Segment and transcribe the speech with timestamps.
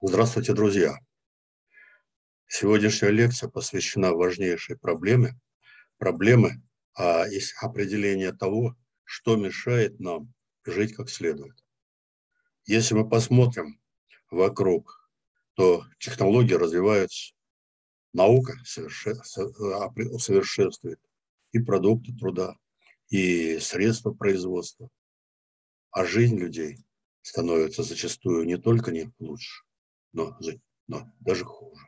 [0.00, 0.96] Здравствуйте, друзья!
[2.46, 5.36] Сегодняшняя лекция посвящена важнейшей проблеме,
[5.96, 6.62] проблемы
[6.94, 10.32] а, есть определение того, что мешает нам
[10.64, 11.56] жить как следует.
[12.64, 13.80] Если мы посмотрим
[14.30, 15.10] вокруг,
[15.54, 17.34] то технологии развиваются,
[18.12, 21.00] наука совершенствует
[21.50, 22.56] и продукты труда,
[23.08, 24.90] и средства производства,
[25.90, 26.86] а жизнь людей
[27.22, 29.64] становится зачастую не только не лучше,
[30.12, 30.38] но,
[30.86, 31.86] но даже хуже.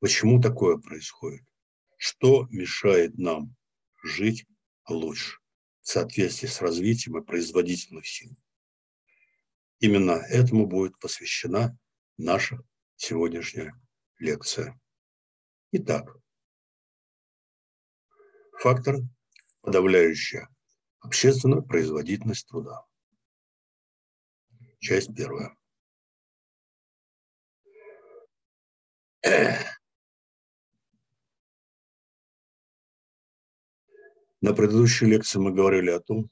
[0.00, 1.44] Почему такое происходит?
[1.96, 3.54] Что мешает нам
[4.02, 4.46] жить
[4.88, 5.38] лучше
[5.82, 8.34] в соответствии с развитием и производительных сил?
[9.78, 11.76] Именно этому будет посвящена
[12.16, 12.58] наша
[12.96, 13.74] сегодняшняя
[14.18, 14.78] лекция.
[15.72, 16.16] Итак,
[18.58, 18.96] фактор,
[19.62, 20.48] подавляющая
[21.00, 22.86] общественную производительность труда.
[24.80, 25.56] Часть первая.
[29.22, 29.74] На
[34.54, 36.30] предыдущей лекции мы говорили о том,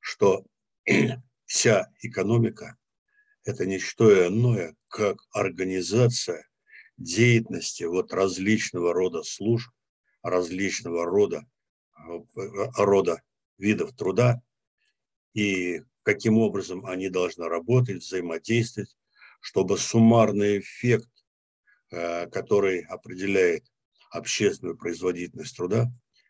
[0.00, 0.44] что
[1.44, 2.76] вся экономика–
[3.44, 6.48] это не что иное, как организация
[6.96, 9.70] деятельности вот различного рода служб,
[10.22, 11.46] различного рода,
[12.76, 13.22] рода
[13.58, 14.42] видов труда,
[15.34, 18.96] и каким образом они должны работать, взаимодействовать,
[19.40, 21.15] чтобы суммарный эффект, э,
[21.90, 23.64] который определяет
[24.10, 25.86] общественную производительность труда,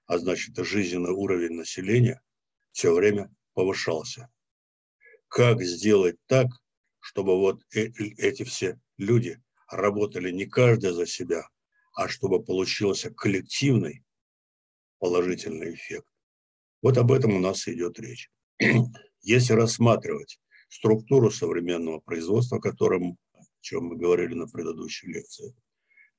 [0.07, 2.21] а значит жизненный уровень населения,
[2.73, 4.29] все время повышался.
[5.29, 6.47] Как сделать так,
[7.01, 7.87] чтобы вот э,
[8.19, 9.41] эти все люди
[9.71, 11.49] работали не каждый за себя,
[11.95, 14.05] а чтобы получился коллективный
[14.99, 16.07] положительный эффект.
[16.83, 18.31] Вот об этом у нас идет речь.
[19.23, 23.17] Если рассматривать структуру современного производства, о
[23.67, 25.53] чем мы говорили на предыдущей лекции,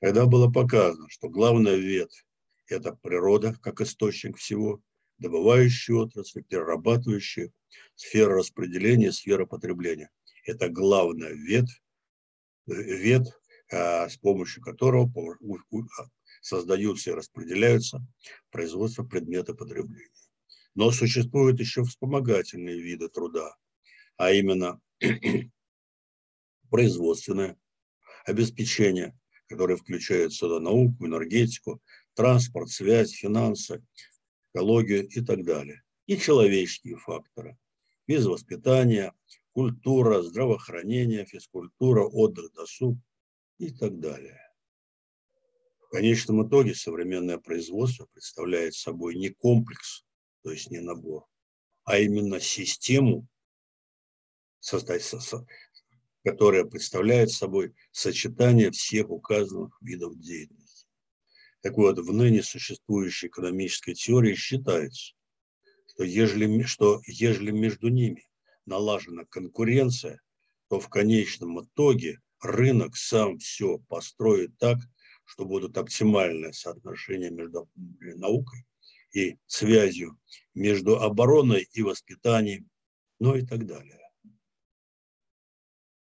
[0.01, 2.25] когда было показано, что главная ветвь–
[2.67, 4.81] это природа как источник всего,
[5.17, 7.53] добывающая отрасль, перерабатывающая,
[7.95, 10.09] сфера распределения, сфера потребления.
[10.43, 11.81] Это главная ветвь,
[12.65, 13.31] ветвь
[13.71, 15.09] а, с помощью которого
[16.41, 18.05] создаются и распределяются
[18.51, 20.11] производство предмета потребления.
[20.75, 23.55] Но существуют еще вспомогательные виды труда,
[24.17, 24.81] а именно
[26.69, 27.57] производственное
[28.25, 29.17] обеспечение,
[29.47, 31.81] которое включает сюда науку, энергетику,
[32.13, 33.83] транспорт, связь, финансы,
[34.53, 35.83] экологию и так далее.
[36.05, 37.57] И человеческие факторы.
[38.07, 39.13] Без воспитания,
[39.51, 42.97] культура, здравоохранение, физкультура, отдых, досуг
[43.59, 44.39] и так далее.
[45.79, 50.05] В конечном итоге современное производство представляет собой не комплекс
[50.47, 51.27] то есть не набор,
[51.83, 53.27] а именно систему,
[56.27, 60.85] которая представляет собой сочетание всех указанных видов деятельности.
[61.61, 65.13] Так вот, в ныне существующей экономической теории считается,
[65.87, 68.27] что ежели, что ежели между ними
[68.65, 70.19] налажена конкуренция,
[70.67, 74.79] то в конечном итоге рынок сам все построит так,
[75.23, 77.69] что будут оптимальное соотношение между
[78.01, 78.65] наукой
[79.13, 80.19] и связью
[80.53, 82.69] между обороной и воспитанием,
[83.17, 84.06] ну и так далее.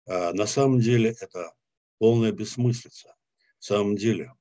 [0.06, 1.52] А на самом деле это
[1.98, 3.14] полная бессмыслица.
[3.58, 4.32] В самом деле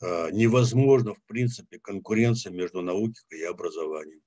[0.00, 4.22] а, невозможно, в принципе, конкуренция между наукой и образованием,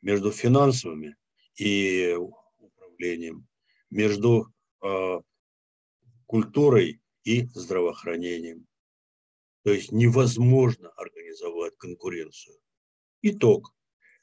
[0.00, 1.16] между финансовыми
[1.56, 2.16] и
[2.58, 3.46] управлением,
[3.90, 5.20] между а,
[6.26, 8.66] культурой и здравоохранением.
[9.64, 12.56] То есть невозможно организовать конкуренцию.
[13.22, 13.74] Итог.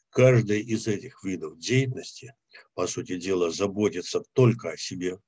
[0.10, 2.34] Каждый из этих видов деятельности,
[2.74, 5.20] по сути дела, заботится только о себе.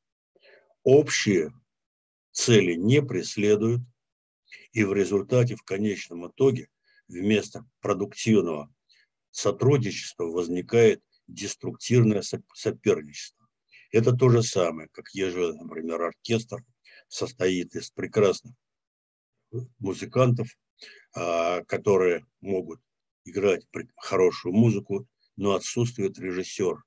[0.89, 1.51] Общие
[2.31, 3.81] цели не преследуют,
[4.71, 6.69] и в результате, в конечном итоге,
[7.09, 8.73] вместо продуктивного
[9.29, 13.49] сотрудничества возникает деструктивное соперничество.
[13.91, 16.63] Это то же самое, как ежели, например, оркестр
[17.09, 18.55] состоит из прекрасных
[19.79, 20.47] музыкантов,
[21.13, 22.79] а, которые могут
[23.25, 23.67] играть
[23.97, 25.05] хорошую музыку,
[25.35, 26.81] но отсутствует режиссер.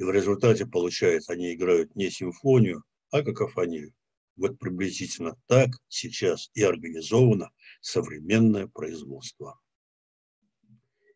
[0.00, 3.92] И в результате, получается, они играют не симфонию, а какофонию.
[4.34, 7.50] Вот приблизительно так сейчас и организовано
[7.82, 9.60] современное производство.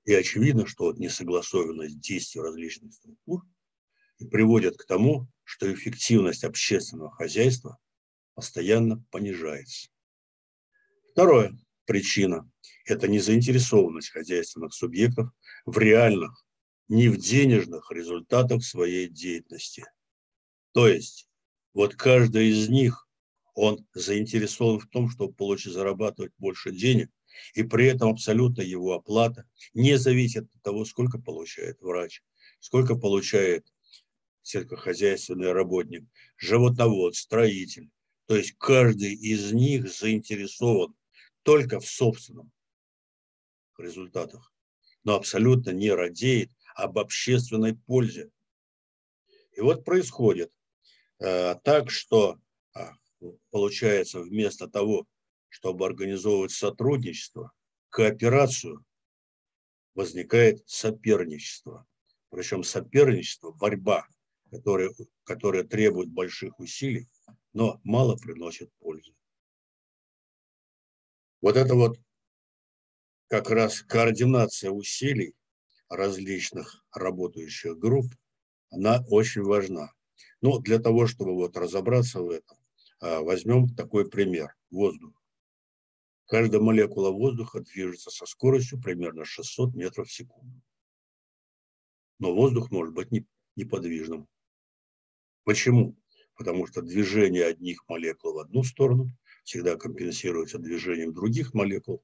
[0.05, 3.47] И очевидно, что вот несогласованность действий различных структур
[4.31, 7.79] приводит к тому, что эффективность общественного хозяйства
[8.35, 9.89] постоянно понижается.
[11.13, 12.51] Второе причина–
[12.85, 15.31] это незаинтересованность хозяйственных субъектов
[15.65, 16.44] в реальных,
[16.89, 19.85] не в денежных результатах своей деятельности.
[20.73, 21.29] То есть
[21.75, 23.09] Вот каждый из них,
[23.55, 27.11] он заинтересован в том, чтобы получить, зарабатывать больше денег,
[27.55, 29.45] и при этом абсолютно его оплата
[29.75, 32.23] не зависит от того, сколько получает врач,
[32.61, 33.67] сколько получает
[34.43, 36.05] сельскохозяйственный работник,
[36.37, 37.91] животновод, строитель.
[38.27, 40.95] То есть каждый из них заинтересован
[41.43, 42.53] только в собственном
[43.79, 44.53] результатах,
[45.03, 48.31] но абсолютно не радеет об общественной пользе.
[49.53, 50.53] И вот происходит
[51.21, 52.39] э, так, что
[52.75, 52.81] э,
[53.51, 55.07] получается вместо того,
[55.49, 57.53] чтобы организовывать сотрудничество,
[57.91, 58.85] кооперацию,
[59.95, 61.87] возникает соперничество.
[62.31, 64.09] Причем соперничество, борьба,
[64.51, 64.91] которая,
[65.23, 67.09] которая требует больших усилий,
[67.53, 69.15] но мало приносит пользы.
[71.41, 71.99] Вот это вот
[73.29, 75.35] как раз координация усилий
[75.97, 78.15] различных работающих групп,
[78.71, 79.93] она очень важна.
[80.41, 82.59] Но для того, чтобы вот разобраться в этом,
[83.01, 84.55] а, возьмем такой пример.
[84.71, 85.13] Воздух.
[86.27, 90.63] Каждая молекула воздуха движется со скоростью примерно 600 метров в секунду.
[92.19, 93.09] Но воздух может быть
[93.57, 94.27] неподвижным.
[95.45, 95.97] Почему?
[96.37, 99.11] Потому что движение одних молекул в одну сторону
[99.45, 102.03] всегда компенсируется движением других молекул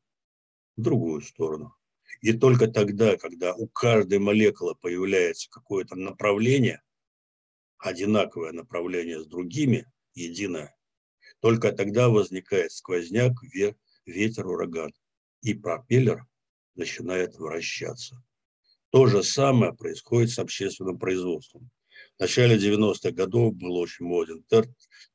[0.77, 1.75] в другую сторону.
[2.21, 6.83] И только тогда, когда у каждой молекулы появляется какое-то направление,
[7.79, 10.77] одинаковое направление с другими, единое,
[11.41, 13.33] только тогда возникает сквозняк,
[14.05, 14.93] ветер, ураган,
[15.43, 16.27] и пропеллер
[16.75, 18.23] начинает вращаться.
[18.91, 21.71] То же самое происходит с общественным производством.
[22.17, 24.45] В начале 90-х годов был очень моден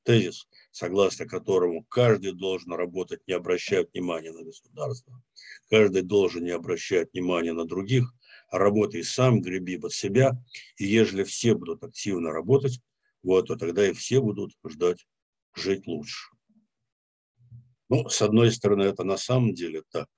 [0.04, 5.24] тезис, согласно которому каждый должен работать, не обращая внимания на государство,
[5.70, 8.14] каждый должен не обращать внимания на других,
[8.50, 10.34] а работай сам, греби под себя,
[10.78, 12.82] и ежели все будут активно работать,
[13.24, 15.08] вот, то тогда и все будут ждать
[15.56, 16.30] жить лучше.
[17.88, 20.10] Ну, с одной стороны, это на самом деле так.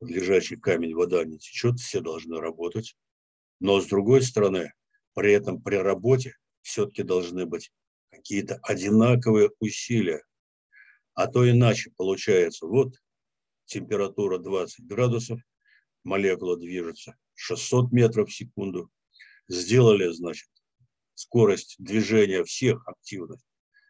[0.00, 2.94] Лежачий камень вода не течет, все должны работать.
[3.58, 4.72] Но с другой стороны,
[5.14, 7.72] при этом при работе все-таки должны быть
[8.18, 10.22] какие-то одинаковые усилия.
[11.14, 12.94] А то иначе получается, вот
[13.64, 15.40] температура 20 градусов,
[16.04, 18.90] молекула движется 600 метров в секунду.
[19.48, 20.48] Сделали, значит,
[21.14, 23.40] скорость движения всех активных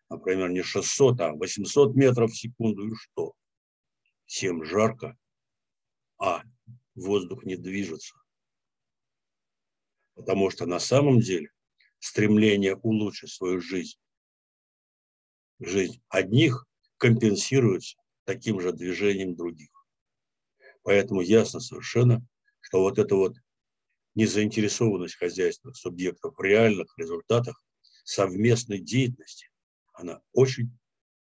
[0.09, 3.35] например, не 600, а 800 метров в секунду, и что?
[4.27, 5.17] Всем жарко,
[6.19, 6.43] а
[6.95, 8.15] воздух не движется.
[10.15, 11.51] Потому что на самом деле
[11.99, 13.99] стремление улучшить свою жизнь,
[15.61, 16.67] жизнь одних
[16.97, 19.71] компенсируется таким же движением других.
[20.83, 22.25] Поэтому ясно совершенно,
[22.61, 23.37] что вот эта вот
[24.15, 27.63] незаинтересованность хозяйственных субъектов в реальных результатах
[28.05, 29.49] совместной деятельности
[29.93, 30.71] она очень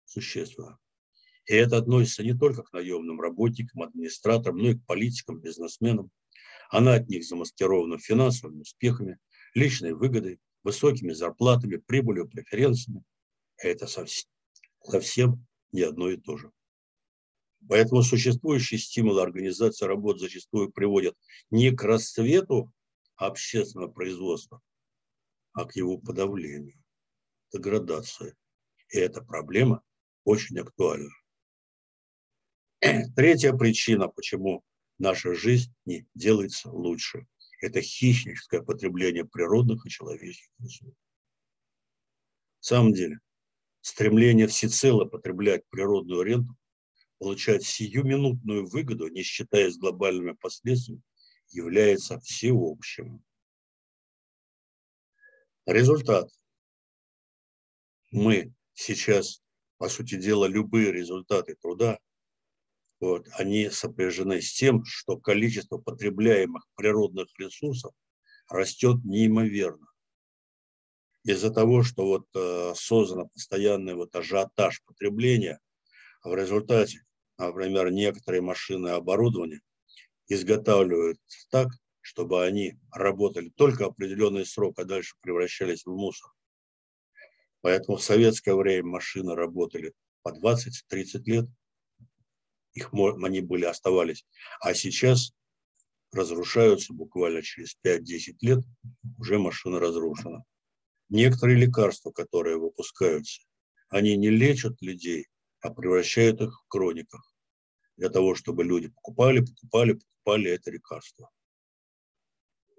[0.06, 0.78] существенна.
[1.46, 6.12] И это относится не только к наемным работникам, администраторам, но и к политикам, бизнесменам.
[6.70, 9.18] Она от них замаскирована финансовыми успехами,
[9.56, 13.04] личной выгодой, высокими зарплатами, прибылью, преференциями.
[13.62, 16.52] Это совсем, не одно и то же.
[17.68, 21.18] Поэтому существующие стимулы организации работ зачастую приводят
[21.52, 22.72] не к расцвету
[23.16, 24.62] общественного производства,
[25.52, 26.82] а к его подавлению,
[27.52, 28.36] деградации.
[28.92, 29.84] И эта проблема
[30.24, 31.12] очень актуальна.
[33.16, 34.64] Третья причина, почему
[34.98, 37.28] наша жизнь не делается лучше,
[37.62, 40.96] это хищническое потребление природных и человеческих ресурсов.
[42.62, 43.20] В самом деле,
[43.82, 46.56] стремление всецело потреблять природную ренту,
[47.18, 51.02] получать сиюминутную выгоду, не считаясь глобальными последствиями,
[51.50, 53.24] является всеобщим.
[55.66, 56.30] Результат.
[58.12, 59.42] Мы сейчас,
[59.78, 62.00] по сути дела, любые результаты труда,
[63.00, 67.94] вот, они сопряжены с тем, что количество потребляемых природных ресурсов
[68.50, 69.89] растет неимоверно.
[71.30, 75.60] Из-за того, что вот э, создан постоянный вот ажиотаж потребления,
[76.24, 77.06] в результате,
[77.38, 79.62] например, некоторые машины и оборудование
[80.28, 81.20] изготавливают
[81.52, 81.68] так,
[82.02, 86.32] чтобы они работали только определенный срок, а дальше превращались в мусор.
[87.62, 89.94] Поэтому в советское время машины работали
[90.24, 91.46] по 20-30 лет,
[92.74, 94.26] их, они были, оставались.
[94.62, 95.32] А сейчас
[96.12, 98.60] разрушаются буквально через 5-10 лет,
[99.20, 100.44] уже машина разрушена.
[101.10, 103.42] Некоторые лекарства, которые выпускаются,
[103.90, 105.28] они не лечат людей,
[105.62, 107.34] а превращают их в крониках.
[107.98, 111.30] Для того, чтобы люди покупали, покупали, покупали это лекарство.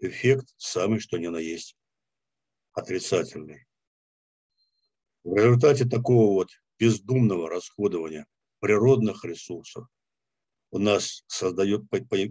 [0.01, 1.77] Эффект самый что ни на есть
[2.73, 3.67] отрицательный.
[5.25, 8.27] В результате такого вот бездумного расходования
[8.61, 9.87] природных ресурсов
[10.71, 11.83] у нас создает,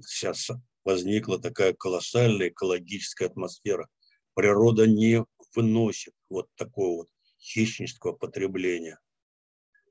[0.08, 0.50] сейчас
[0.84, 3.88] возникла такая колоссальная экологическая атмосфера.
[4.34, 5.24] Природа не
[5.60, 9.00] выносит вот такого вот хищнического потребления.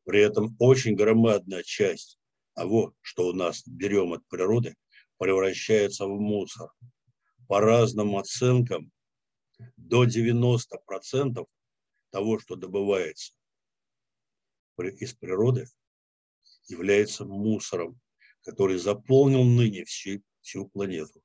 [0.04, 2.18] При этом очень громадная часть
[2.54, 4.75] того, что у нас берем от природы,
[5.18, 6.70] превращается в мусор.
[7.48, 8.90] По разным оценкам,
[9.76, 11.46] до 90%
[12.10, 13.34] того, что добывается
[14.78, 15.66] из природы,
[16.68, 18.00] является мусором,
[18.42, 21.20] который заполнил ныне всю, всю планету.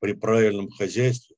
[0.00, 1.36] При правильном хозяйстве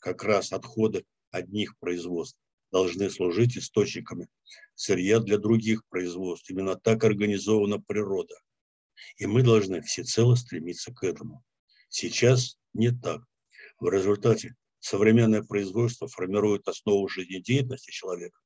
[0.00, 2.38] как раз отходы одних производств
[2.70, 4.28] должны служить источниками
[4.74, 6.50] сырья для других производств.
[6.50, 8.34] Именно так организована природа.
[9.16, 11.44] И мы должны всецело стремиться к этому.
[11.88, 13.22] Сейчас не так.
[13.80, 18.38] В результате современное производство формирует основу жизнедеятельности человека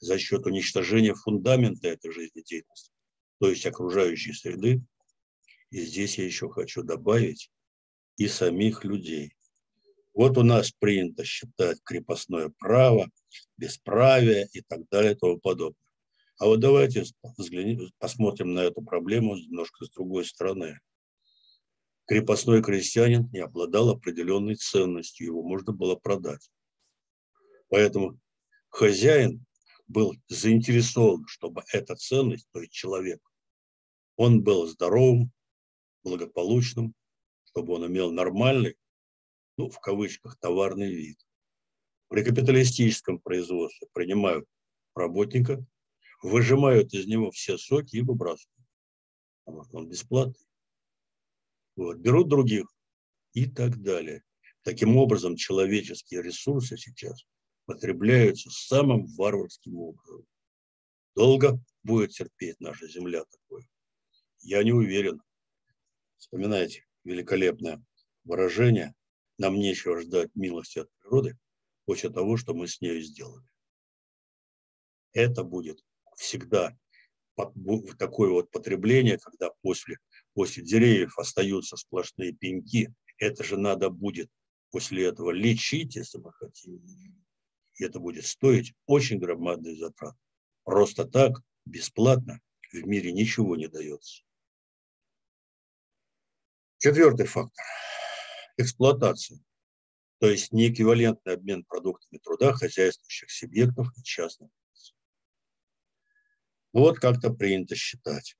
[0.00, 2.92] за счет уничтожения фундамента этой жизнедеятельности,
[3.40, 4.82] то есть окружающей среды.
[5.70, 7.50] И здесь я еще хочу добавить
[8.16, 9.34] и самих людей.
[10.18, 13.08] Вот у нас принято считать крепостное право,
[13.56, 15.78] бесправие и так далее и тому подобное.
[16.38, 17.04] А вот давайте
[17.36, 20.80] взглянем, посмотрим на эту проблему немножко с другой стороны.
[22.06, 26.50] Крепостной крестьянин не обладал определенной ценностью, его можно было продать.
[27.68, 28.18] Поэтому
[28.70, 29.46] хозяин
[29.86, 33.20] был заинтересован, чтобы эта ценность, то есть человек,
[34.16, 35.30] он был здоровым,
[36.02, 36.92] благополучным,
[37.44, 38.76] чтобы он имел нормальный
[39.58, 41.18] ну, в кавычках, товарный вид.
[42.08, 44.46] При капиталистическом производстве принимают
[44.94, 45.62] работника,
[46.22, 48.66] выжимают из него все соки и выбрасывают.
[49.44, 50.46] Потому что он бесплатный.
[51.76, 51.98] Вот.
[51.98, 52.72] Берут других
[53.32, 54.22] и так далее.
[54.62, 57.24] Таким образом, человеческие ресурсы сейчас
[57.66, 60.24] потребляются самым варварским образом.
[61.16, 63.68] Долго будет терпеть наша земля такое?
[64.40, 65.20] Я не уверен.
[66.16, 67.84] Вспоминайте великолепное
[68.24, 68.94] выражение
[69.38, 71.38] нам нечего ждать милости от природы
[71.84, 73.46] после того, что мы с ней сделали.
[75.12, 75.82] Это будет
[76.16, 76.76] всегда
[77.98, 79.98] такое вот потребление, когда после,
[80.34, 82.92] после деревьев остаются сплошные пеньки.
[83.16, 84.28] Это же надо будет
[84.70, 86.82] после этого лечить, если мы хотим.
[87.76, 90.16] И это будет стоить очень громадные затрат.
[90.64, 92.40] Просто так, бесплатно,
[92.72, 94.24] в мире ничего не дается.
[96.78, 97.64] Четвертый фактор–
[98.58, 99.40] эксплуатацию,
[100.18, 104.94] то есть неэквивалентный обмен продуктами труда хозяйствующих субъектов и частных лиц.
[106.72, 108.36] Вот как-то принято считать,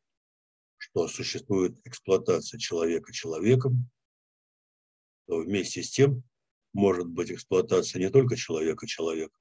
[0.77, 3.89] что существует эксплуатация человека человеком,
[5.27, 6.25] то вместе с тем
[6.73, 9.41] может быть эксплуатация не только человека человеком,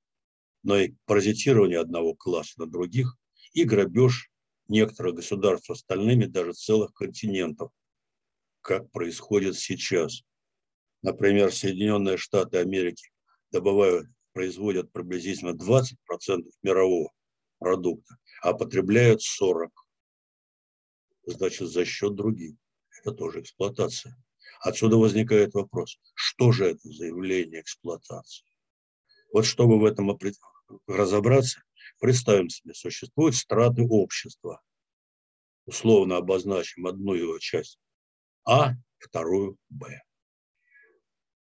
[0.63, 3.17] но и паразитирование одного класса на других
[3.53, 4.29] и грабеж
[4.67, 7.72] некоторых государств остальными, даже целых континентов,
[8.62, 10.22] как происходит сейчас–
[11.07, 13.09] Например, Соединенные Штаты Америки
[13.51, 15.95] добывают, производят приблизительно 20%
[16.63, 17.13] мирового
[17.59, 19.69] продукта, а потребляют 40%.
[21.25, 22.57] Значит, за счет других.
[22.99, 24.17] Это тоже эксплуатация.
[24.59, 28.45] Отсюда возникает вопрос, что же это за явление эксплуатации?
[29.31, 30.11] Вот чтобы в этом
[30.87, 31.63] разобраться,
[32.01, 34.61] представим себе, существуют страты общества.
[35.65, 37.79] Условно обозначим одну его часть
[38.43, 40.01] А, вторую Б.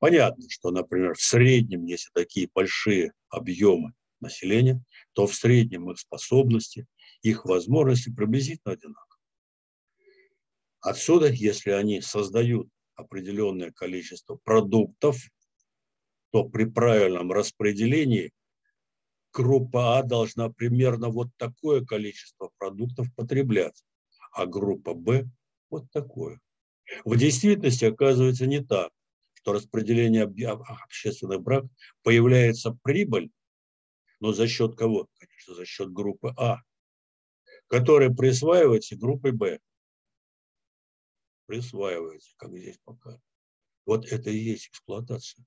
[0.04, 4.84] Понятно, что, например, в среднем, если такие большие объемы населения,
[5.14, 6.86] то в среднем их способности,
[7.22, 9.22] их возможности приблизительно одинаковы.
[10.82, 15.16] Отсюда, если они создают определенное количество продуктов,
[16.32, 18.30] то при правильном распределении
[19.32, 23.82] группа А должна примерно вот такое количество продуктов потреблять,
[24.32, 25.24] а группа Б
[25.70, 26.42] вот такое.
[27.06, 28.90] В действительности оказывается не так
[29.44, 31.64] что распределение общественных брак
[32.02, 33.30] появляется прибыль,
[34.18, 35.06] но за счет кого?
[35.18, 36.62] Конечно, за счет группы А,
[37.66, 39.60] которая присваивается группой Б.
[41.44, 43.20] Присваивается, как здесь пока.
[43.84, 45.44] Вот это и есть эксплуатация.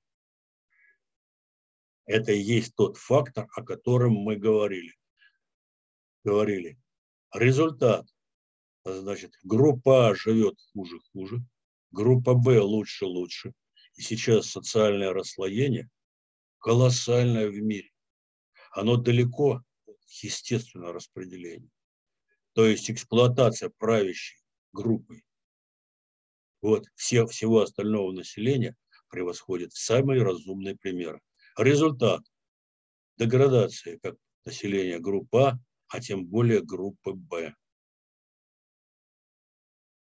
[2.06, 4.94] Это и есть тот фактор, о котором мы говорили.
[6.24, 6.78] Говорили.
[7.34, 8.06] Результат.
[8.86, 11.44] Значит, группа А живет хуже-хуже,
[11.90, 13.54] группа Б лучше-лучше,
[13.98, 15.90] и сейчас социальное расслоение
[16.60, 17.92] колоссальное в мире.
[18.72, 21.70] Оно далеко от естественного распределения.
[22.54, 24.40] То есть эксплуатация правящей
[24.72, 25.24] группой
[26.62, 28.76] вот, все, всего остального населения
[29.10, 31.22] превосходит самые разумные примеры.
[31.58, 32.22] Результат–
[33.18, 37.56] деградация, как населения группы А, а тем более группы Б.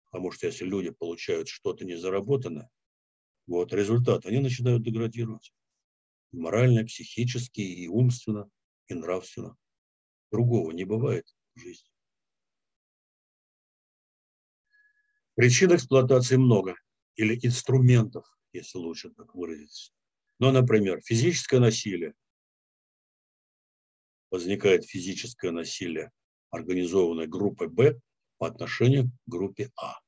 [0.05, 2.69] Потому что если люди получают что-то незаработанное,
[3.47, 5.53] вот результат, они начинают деградировать.
[6.31, 8.49] морально, психически, и умственно,
[8.87, 9.57] и нравственно.
[10.31, 11.89] Другого не бывает в жизни.
[15.35, 16.75] Причин эксплуатации много,
[17.15, 19.91] или инструментов, если лучше так выразиться.
[20.39, 22.13] Ну, например, физическое насилие.
[24.29, 26.11] Возникает физическое насилие
[26.49, 27.99] организованной группой Б
[28.37, 29.99] по отношению к группе А.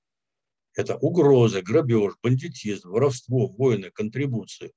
[0.75, 4.73] Это угрозы, грабеж, бандитизм, воровство, войны, контрибуции.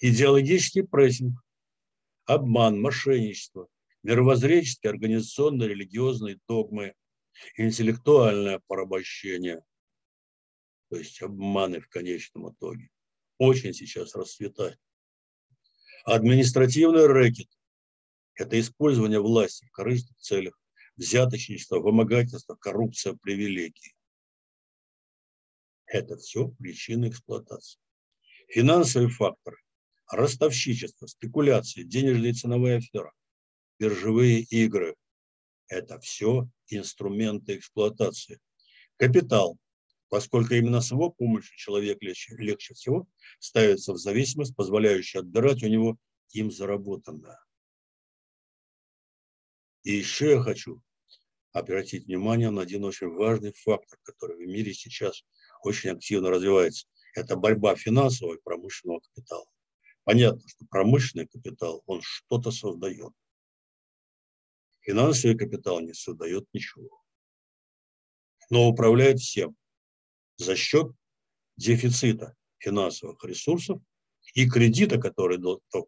[0.00, 1.40] Идеологический прессинг,
[2.24, 3.68] обман, мошенничество,
[4.02, 6.94] мировоззренческие, организационные, религиозные догмы,
[7.56, 9.62] интеллектуальное порабощение,
[10.90, 12.90] то есть обманы в конечном итоге.
[13.38, 14.78] Очень сейчас расцветает.
[16.04, 17.48] Административный рэкет–
[18.34, 20.58] это использование власти в корыстных целях,
[20.98, 23.94] взяточничество, вымогательство, коррупция, привилегии.
[25.86, 27.80] Это все причины эксплуатации.
[28.48, 29.56] Финансовые факторы–
[30.12, 33.12] ростовщичество, спекуляции, денежные ценовые аферы,
[33.78, 34.96] биржевые игры–
[35.68, 38.40] это все инструменты эксплуатации.
[38.96, 39.56] Капитал,
[40.08, 43.06] поскольку именно с его помощью человек легче, легче всего
[43.38, 45.96] ставится в зависимость, позволяющая отбирать у него
[46.32, 47.38] им заработанное.
[49.84, 50.82] И еще я хочу
[51.52, 55.24] обратить внимание на один очень важный фактор, который в мире сейчас
[55.62, 56.86] очень активно развивается.
[57.14, 59.46] Это борьба финансового и промышленного капитала.
[60.04, 63.12] Понятно, что промышленный капитал, он что-то создает.
[64.80, 67.02] Финансовый капитал не создает ничего.
[68.50, 69.54] Но управляет всем
[70.36, 70.90] за счет
[71.56, 73.80] дефицита финансовых ресурсов
[74.34, 75.38] и кредита, который,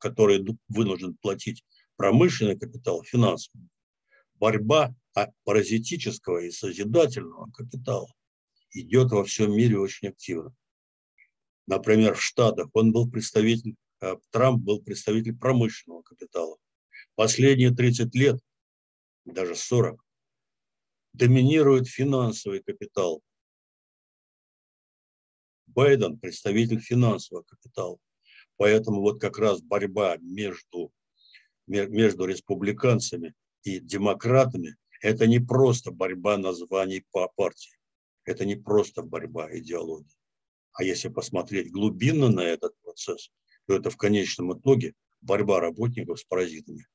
[0.01, 1.65] который вынужден платить
[1.97, 3.69] промышленный капитал, финансовый.
[4.35, 4.95] Борьба
[5.45, 8.09] паразитического и созидательного капитала
[8.73, 10.55] идет во всем мире очень активно.
[11.67, 16.57] Например, в Штатах он был представитель, э, Трамп был представитель промышленного капитала.
[17.15, 18.41] Последние 30 лет,
[19.25, 20.05] даже 40,
[21.13, 23.23] доминирует финансовый капитал.
[25.67, 27.99] Байден– представитель финансового капитала.
[28.57, 30.93] Поэтому вот как раз борьба между,
[31.67, 37.77] между республиканцами и демократами это не просто борьба названий по партии.
[38.25, 40.17] Это не просто борьба идеологии.
[40.73, 43.31] А если посмотреть глубинно на этот процесс,
[43.67, 46.87] то это в конечном итоге борьба работников с паразитами.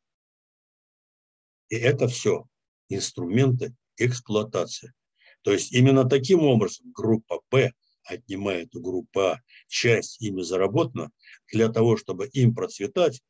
[1.70, 2.48] И это все
[2.90, 4.94] инструменты эксплуатации.
[5.42, 7.72] То есть именно таким образом группа Б
[8.04, 11.12] отнимает у группы А часть ими заработанного
[11.52, 13.22] для того, чтобы им процветать,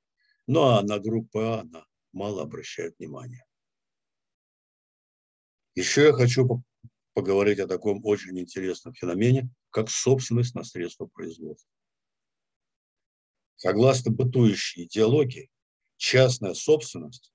[0.48, 3.46] ну а на группу А она мало обращает внимания.
[5.76, 6.64] Еще я хочу
[7.14, 11.70] поговорить о таком очень интересном феномене, как собственность на средства производства.
[13.58, 15.50] Согласно бытующей идеологии,
[15.98, 17.34] частная собственность,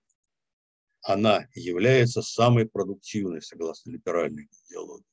[1.02, 5.04] она является самой продуктивной, согласно либеральной идеологии.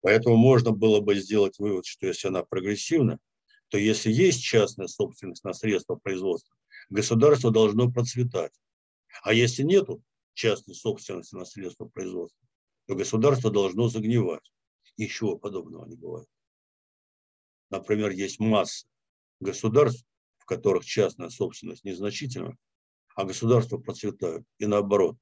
[0.00, 3.18] Поэтому можно было бы сделать вывод, что если она прогрессивна,
[3.68, 6.54] то если есть частная собственность на средства производства,
[6.90, 8.52] государство должно процветать.
[9.22, 10.02] А если нету,
[10.34, 12.40] частной собственности на средства производства,
[12.86, 14.52] то государство должно загнивать.
[14.96, 16.28] Ничего подобного не бывает.
[17.70, 18.86] Например, есть масса
[19.40, 20.06] государств,
[20.38, 22.56] в которых частная собственность незначительна,
[23.16, 24.46] а государства процветают.
[24.58, 25.16] И наоборот.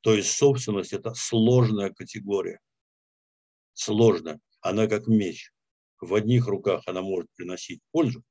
[0.00, 2.60] То есть собственность– это сложная категория.
[3.74, 4.40] Сложная.
[4.60, 5.52] Она как меч.
[6.00, 8.22] В одних руках она может приносить пользу,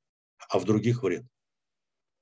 [0.48, 1.24] а в других вред.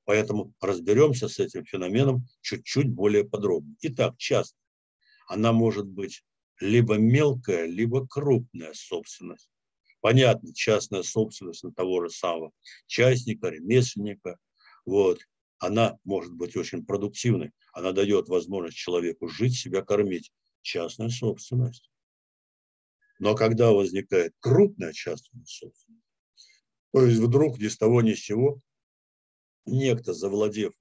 [0.07, 3.75] Поэтому разберемся с этим феноменом чуть-чуть более подробно.
[3.83, 4.57] Итак, часто
[5.27, 6.25] она может быть
[6.61, 9.51] либо мелкая, либо крупная собственность.
[10.01, 12.53] Понятно, частная собственность на того же самого
[12.87, 14.39] частника, ремесленника.
[14.87, 15.19] Вот.
[15.59, 17.51] Она может быть очень продуктивной.
[17.73, 20.31] Она дает возможность человеку жить, себя кормить.
[20.63, 21.91] Частная собственность.
[23.19, 26.05] Но когда возникает крупная частная собственность,
[26.93, 28.61] то есть вдруг ни с того ни с сего
[29.67, 30.73] некто, завладев,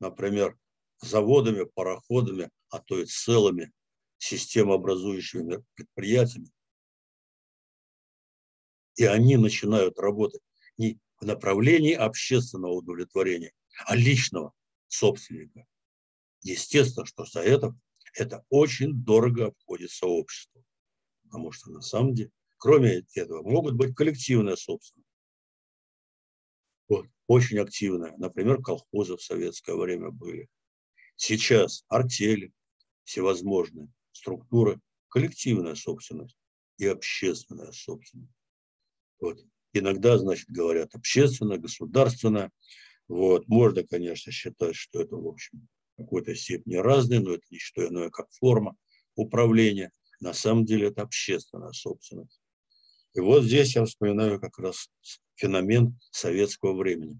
[0.00, 0.58] например,
[1.00, 3.72] заводами, пароходами, а то и целыми
[4.18, 6.50] системообразующими предприятиями,
[8.96, 10.40] и они начинают работать
[10.78, 13.52] не в направлении общественного удовлетворения,
[13.86, 14.52] а личного
[14.88, 15.66] собственника.
[16.42, 17.74] Естественно, что за это
[18.14, 20.64] это очень дорого обходится обществу.
[21.24, 25.05] Потому что на самом деле, кроме этого, могут быть коллективная собственность.
[26.88, 28.14] Вот, очень активная.
[28.16, 30.48] Например, колхозы в советское время были.
[31.16, 32.52] Сейчас артели,
[33.04, 36.36] всевозможные структуры, коллективная собственность
[36.78, 38.32] и общественная собственность.
[39.18, 39.38] Вот.
[39.72, 42.50] Иногда, значит, говорят общественная, государственная.
[43.08, 43.48] Вот.
[43.48, 47.86] Можно, конечно, считать, что это, в общем, в какой-то степени разные, но это не что
[47.86, 48.76] иное, как форма
[49.14, 49.90] управления.
[50.20, 52.40] На самом деле это общественная собственность.
[53.16, 54.90] И вот здесь я вспоминаю как раз
[55.36, 57.18] феномен советского времени.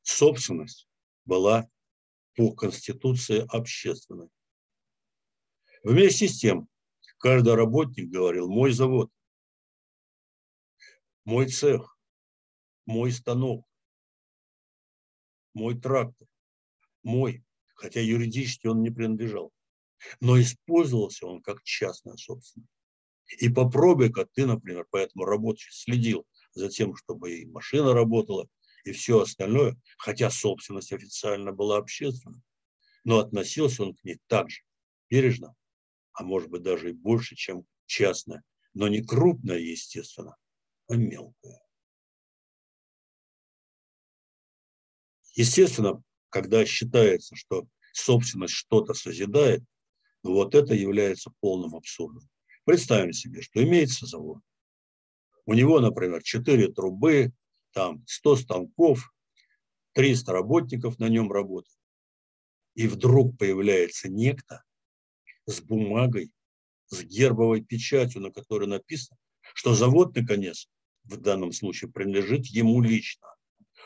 [0.00, 0.88] Собственность
[1.26, 1.68] была
[2.34, 4.30] по Конституции общественной.
[5.84, 6.66] Вместе с тем,
[7.18, 9.10] каждый работник говорил, мой завод,
[11.26, 11.98] мой цех,
[12.86, 13.66] мой станок,
[15.52, 16.26] мой трактор,
[17.02, 19.52] мой, хотя юридически он не принадлежал.
[20.20, 22.77] Но использовался он как частная собственность.
[23.28, 28.48] И попробуй-ка ты, например, по этому рабочий следил за тем, чтобы и машина работала,
[28.84, 32.40] и все остальное, хотя собственность официально была общественной,
[33.04, 34.62] но относился он к ней так же
[35.10, 35.54] бережно,
[36.12, 40.36] а может быть даже и больше, чем частная, но не крупная, естественно,
[40.88, 41.60] а мелкая.
[45.34, 49.62] Естественно, когда считается, что собственность что-то созидает,
[50.22, 52.28] вот это является полным абсурдом.
[52.68, 54.42] Представим себе, что имеется завод.
[55.46, 57.32] У него, например, 4 трубы,
[57.72, 59.10] там 100 станков,
[59.94, 61.80] 300 работников на нем работают.
[62.74, 64.64] И вдруг появляется некто
[65.46, 66.30] с бумагой,
[66.88, 69.16] с гербовой печатью, на которой написано,
[69.54, 70.68] что завод, наконец,
[71.04, 73.28] в данном случае принадлежит ему лично.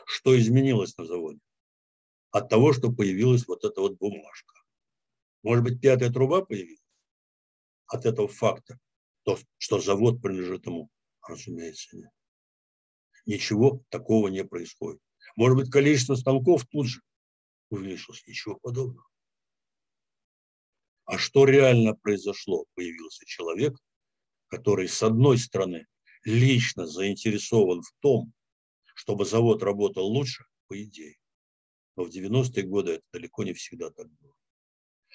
[0.05, 1.39] Что изменилось на заводе?
[2.31, 4.55] От того, что появилась вот эта вот бумажка.
[5.41, 6.82] Может быть, пятая труба появилась?
[7.93, 8.79] От этого факта,
[9.23, 10.89] то, что завод принадлежит ему,
[11.27, 12.11] разумеется, нет.
[13.25, 14.99] Ничего такого не происходит.
[15.35, 17.01] Может быть, количество станков тут же
[17.69, 18.25] увеличилось.
[18.27, 19.07] Ничего подобного.
[21.05, 22.65] А что реально произошло?
[22.73, 23.77] Появился человек,
[24.47, 25.85] который, с одной стороны,
[26.25, 28.33] лично заинтересован в том,
[28.95, 31.17] чтобы завод работал лучше, по идее.
[31.95, 34.33] Но в 90-е годы это далеко не всегда так было.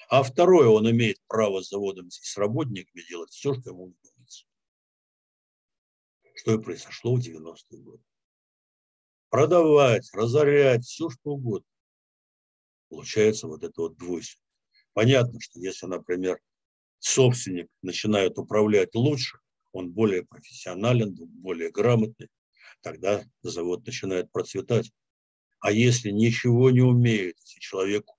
[0.09, 4.45] А второе, он имеет право с заводом с работниками делать все, что ему вздумается.
[6.33, 8.03] Что и произошло в 90-е годы.
[9.29, 11.67] Продавать, разорять, все что угодно.
[12.89, 14.43] Получается вот это вот двойство.
[14.93, 16.39] Понятно, что если, например,
[16.97, 19.37] собственник начинает управлять лучше,
[19.73, 22.29] он более профессионален, более грамотный,
[22.81, 24.91] тогда завод начинает процветать.
[25.59, 28.09] А если ничего не умеет, если человек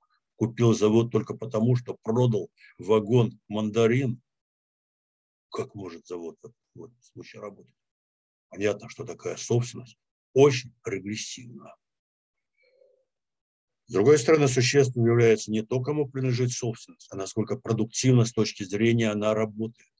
[0.41, 4.23] купил завод только потому, что продал вагон мандарин,
[5.51, 6.39] как может завод
[6.75, 7.75] в этом случае работать?
[8.49, 9.99] Понятно, что такая собственность
[10.33, 11.77] очень регрессивна.
[13.87, 18.63] С другой стороны, существенным является не то, кому принадлежит собственность, а насколько продуктивно с точки
[18.63, 19.93] зрения она работает.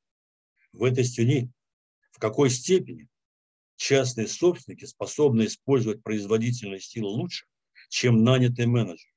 [0.73, 1.53] В этой стене
[2.13, 3.11] в какой степени
[3.77, 7.45] частные собственники способны использовать производительные силы лучше,
[7.91, 9.11] чем нанятый менеджер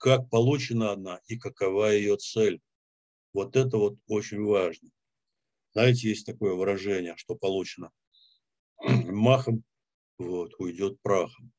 [0.00, 2.60] как получена она и какова ее цель.
[3.34, 4.90] Вот это вот очень важно.
[5.72, 7.92] Знаете, есть такое выражение, что получено
[8.80, 9.62] махом,
[10.18, 11.52] вот, уйдет прахом.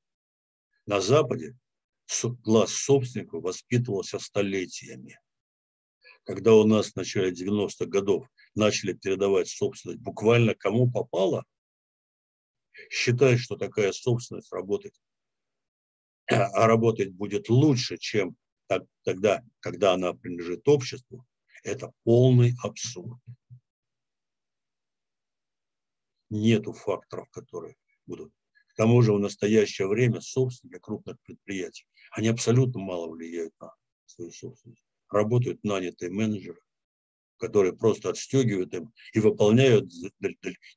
[0.87, 1.55] На Западе
[2.43, 5.19] класс собственников воспитывался столетиями.
[6.23, 11.45] Когда у нас в начале 90-х годов начали передавать собственность буквально кому попало,
[12.89, 14.95] считать, что такая собственность работает
[16.31, 18.35] работать будет лучше, чем
[19.03, 21.25] тогда, когда она принадлежит обществу,
[21.63, 23.19] это полный абсурд.
[26.29, 28.31] Нету факторов, которые будут.
[28.69, 33.73] К тому же в настоящее время собственники крупных предприятий, они абсолютно мало влияют на
[34.05, 34.81] свою собственность.
[35.09, 36.61] Работают нанятые менеджеры,
[37.37, 39.91] которые просто отстегивают им и выполняют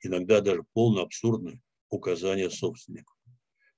[0.02, 3.16] иногда даже полно абсурдные указания собственников.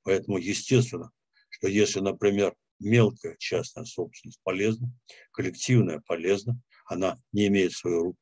[0.02, 1.10] Поэтому, естественно,
[1.56, 4.92] что если, например, мелкая частная собственность полезна,
[5.32, 8.14] коллективная полезна, она не имеет свою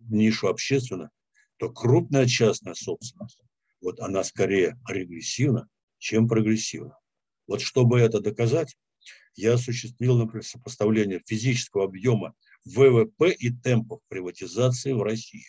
[0.00, 1.10] нишу общественную,
[1.56, 3.40] то крупная частная собственность,
[3.80, 6.98] вот она скорее регрессивна, чем прогрессивна.
[7.46, 8.76] Вот чтобы это доказать,
[9.36, 12.34] я осуществил, например, сопоставление физического объема
[12.66, 15.46] ВВП и темпов приватизации в России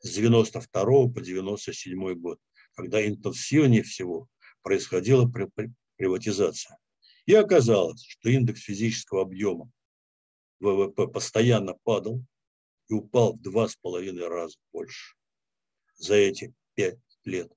[0.00, 2.40] с 92 по 97 год,
[2.74, 4.28] когда интенсивнее всего
[4.62, 5.28] происходила
[6.00, 6.78] приватизация.
[7.26, 9.70] И оказалось, что индекс физического объема
[10.58, 12.24] ВВП постоянно падал
[12.88, 15.14] и упал в два с половиной раза больше
[15.96, 17.52] за эти пять лет.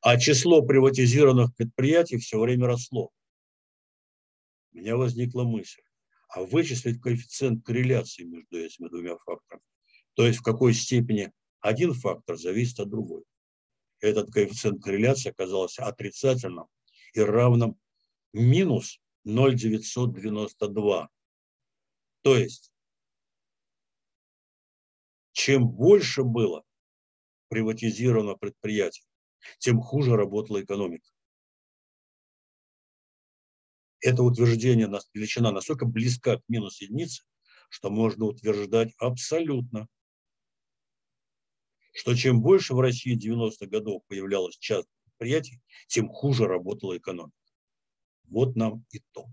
[0.00, 3.10] а число приватизированных предприятий все время росло.
[4.72, 5.82] У меня возникла мысль,
[6.28, 9.62] а вычислить коэффициент корреляции между этими двумя факторами.
[10.14, 13.22] То есть в какой степени один фактор зависит от другой.
[14.00, 16.66] Этот коэффициент корреляции оказался отрицательным
[17.14, 17.78] и равным
[18.32, 21.08] минус 0,992.
[22.22, 22.72] То есть,
[25.32, 26.64] чем больше было
[27.48, 29.04] приватизировано предприятий,
[29.58, 31.08] тем хуже работала экономика.
[34.00, 37.24] Это утверждение, величина настолько близка к минус единицы,
[37.70, 39.88] что можно утверждать абсолютно,
[41.92, 47.36] что чем больше в России 90-х годов появлялось частных предприятий, тем хуже работала экономика.
[48.24, 49.28] Вот нам итог.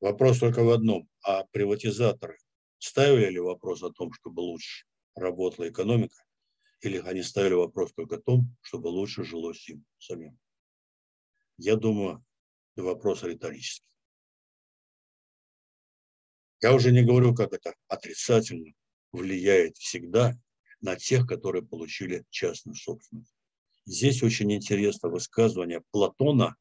[0.00, 1.08] Вопрос только в одном.
[1.22, 2.38] А приватизаторы
[2.78, 6.24] ставили ли вопрос о том, чтобы лучше работала экономика,
[6.80, 10.38] или они ставили вопрос только о том, чтобы лучше жилось им самим?
[11.56, 12.24] Я думаю,
[12.76, 13.84] вопрос риторический.
[16.60, 18.72] Я уже не говорю, как это отрицательно
[19.12, 20.34] влияет всегда
[20.80, 23.34] на тех, которые получили частную собственность.
[23.84, 26.56] Здесь очень интересно высказывание Платона,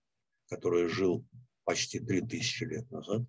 [0.49, 1.25] который жил
[1.65, 3.23] почти 3000 лет назад,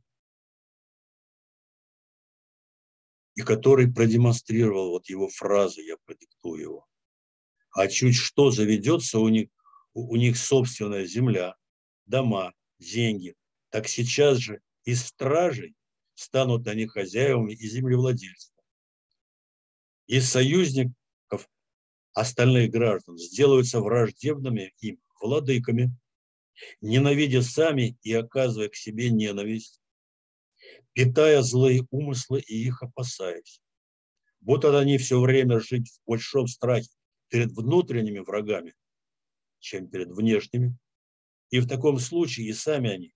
[3.35, 6.87] и который продемонстрировал вот его фразы, я продиктую его.
[7.73, 9.49] А чуть что заведется у них,
[9.95, 11.57] у них собственная земля,
[12.07, 13.35] дома, деньги,
[13.71, 15.75] так сейчас же из стражей
[16.15, 18.58] станут они хозяевами и землевладельцами.
[20.09, 21.51] Из союзников
[22.15, 25.95] остальных граждан сделаются враждебными им владыками,
[26.81, 29.83] ненавидя сами и оказывая к себе ненависть,
[30.95, 33.61] питая злые умыслы и их опасаясь.
[34.41, 36.89] Будут они все время жить в большом страхе
[37.29, 38.75] перед внутренними врагами,
[39.59, 40.75] чем перед внешними.
[41.51, 43.13] И в таком случае и сами они,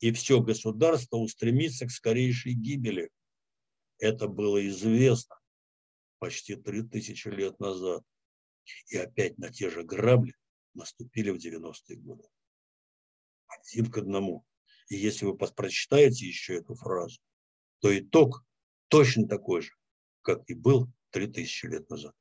[0.00, 3.10] и все государство устремится к скорейшей гибели.
[3.98, 5.36] Это было известно
[6.22, 8.04] почти три тысячи лет назад.
[8.86, 10.36] И опять на те же грабли
[10.72, 12.28] наступили в 90-е годы.
[13.48, 14.46] Один к одному.
[14.88, 17.20] И если вы прочитаете еще эту фразу,
[17.80, 18.44] то итог
[18.86, 19.72] точно такой же,
[20.22, 22.14] как и был 3000 лет назад.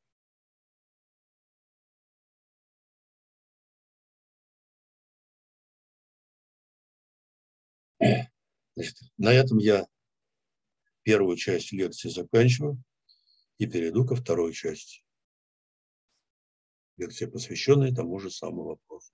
[8.75, 9.85] Значит, на этом я
[11.03, 12.83] первую часть лекции заканчиваю
[13.61, 15.03] и перейду ко второй части.
[16.97, 19.13] Лекция, посвященная тому же самому вопросу.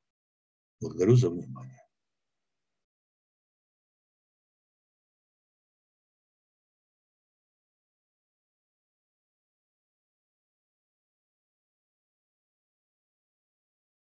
[0.79, 1.86] Благодарю за внимание.